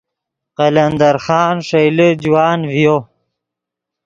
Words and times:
قلمدر 0.57 1.15
خان 1.25 1.55
ݰئیلے 1.67 2.09
جوان 2.23 2.59
ڤیو 2.71 2.97